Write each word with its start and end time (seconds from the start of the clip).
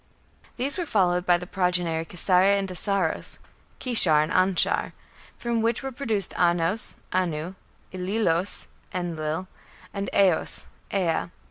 These 0.57 0.79
were 0.79 0.87
followed 0.87 1.27
by 1.27 1.37
the 1.37 1.45
progeny 1.45 2.03
Kissare 2.05 2.57
and 2.57 2.67
Assōros 2.67 3.37
(Kishar 3.79 4.23
and 4.23 4.31
Anshar), 4.31 4.93
"from 5.37 5.61
which 5.61 5.83
were 5.83 5.91
produced 5.91 6.33
Anos 6.39 6.97
(Anu), 7.13 7.53
Illillos 7.93 8.65
(Enlil) 8.95 9.47
and 9.93 10.09
Aos 10.11 10.65
(Ea). 10.91 11.29